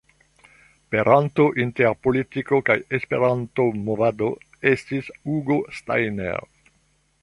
[0.95, 4.33] Peranto inter politiko kaj Esperanto-movado
[4.75, 6.47] estis Hugo Steiner.